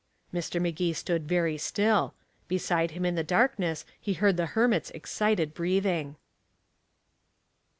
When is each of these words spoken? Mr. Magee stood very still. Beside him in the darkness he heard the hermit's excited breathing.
Mr. 0.33 0.59
Magee 0.59 0.93
stood 0.93 1.27
very 1.27 1.59
still. 1.59 2.15
Beside 2.47 2.89
him 2.89 3.05
in 3.05 3.13
the 3.13 3.23
darkness 3.23 3.85
he 3.99 4.13
heard 4.13 4.35
the 4.35 4.47
hermit's 4.57 4.89
excited 4.89 5.53
breathing. 5.53 6.15